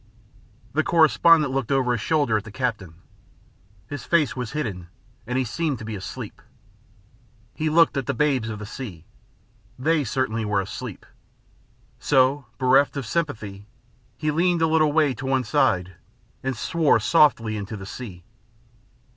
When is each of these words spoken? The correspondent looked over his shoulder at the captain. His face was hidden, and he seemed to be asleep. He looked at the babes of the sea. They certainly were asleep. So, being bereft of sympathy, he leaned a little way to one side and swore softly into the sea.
The 0.73 0.83
correspondent 0.83 1.53
looked 1.53 1.71
over 1.71 1.91
his 1.91 2.01
shoulder 2.01 2.35
at 2.35 2.43
the 2.43 2.51
captain. 2.51 2.95
His 3.85 4.03
face 4.03 4.35
was 4.35 4.53
hidden, 4.53 4.87
and 5.27 5.37
he 5.37 5.43
seemed 5.43 5.77
to 5.77 5.85
be 5.85 5.95
asleep. 5.95 6.41
He 7.53 7.69
looked 7.69 7.95
at 7.95 8.07
the 8.07 8.15
babes 8.15 8.49
of 8.49 8.57
the 8.57 8.65
sea. 8.65 9.05
They 9.77 10.03
certainly 10.03 10.43
were 10.43 10.59
asleep. 10.59 11.05
So, 11.99 12.47
being 12.57 12.71
bereft 12.71 12.97
of 12.97 13.05
sympathy, 13.05 13.67
he 14.17 14.31
leaned 14.31 14.63
a 14.63 14.67
little 14.67 14.91
way 14.91 15.13
to 15.13 15.27
one 15.27 15.43
side 15.43 15.93
and 16.41 16.57
swore 16.57 16.99
softly 16.99 17.55
into 17.55 17.77
the 17.77 17.85
sea. 17.85 18.23